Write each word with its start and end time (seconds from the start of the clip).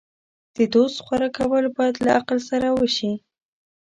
د 0.55 0.57
دوست 0.73 0.97
غوره 1.05 1.29
کول 1.37 1.63
باید 1.77 1.95
له 2.05 2.09
عقل 2.19 2.37
سره 2.49 2.67
وشي. 2.79 3.13